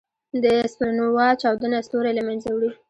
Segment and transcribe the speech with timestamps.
[0.43, 2.69] د سپرنووا چاودنه ستوری له منځه وړي.